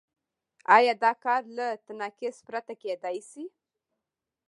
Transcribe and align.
آیا 0.75 0.93
دا 1.03 1.11
کار 1.23 1.41
له 1.57 1.67
تناقض 1.85 2.35
پرته 2.47 2.73
کېدای 2.81 3.17
شي؟ 3.29 3.43